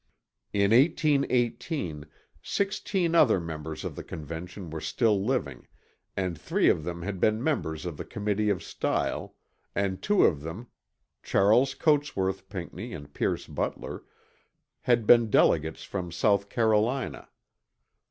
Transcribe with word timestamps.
In 0.51 0.71
1818 0.71 2.07
sixteen 2.41 3.13
other 3.13 3.39
members 3.39 3.85
of 3.85 3.95
the 3.95 4.03
Convention 4.03 4.71
were 4.71 4.81
still 4.81 5.23
living, 5.23 5.67
and 6.17 6.35
three 6.35 6.69
of 6.69 6.83
them 6.83 7.03
had 7.03 7.19
been 7.19 7.43
members 7.43 7.85
of 7.85 7.97
the 7.97 8.03
Committee 8.03 8.49
of 8.49 8.63
Style, 8.63 9.35
and 9.75 10.01
two 10.01 10.25
of 10.25 10.41
them 10.41 10.69
(Charles 11.21 11.75
Cotesworth 11.75 12.49
Pinckney 12.49 12.93
and 12.93 13.13
Pierce 13.13 13.45
Butler), 13.45 14.03
had 14.79 15.05
been 15.05 15.29
delegates 15.29 15.83
from 15.83 16.11
South 16.11 16.49
Carolina. 16.49 17.29